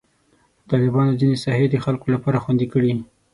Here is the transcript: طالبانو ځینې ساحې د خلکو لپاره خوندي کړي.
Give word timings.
طالبانو 0.69 1.17
ځینې 1.19 1.37
ساحې 1.43 1.65
د 1.69 1.75
خلکو 1.85 2.07
لپاره 2.15 2.41
خوندي 2.43 2.67
کړي. 2.73 2.91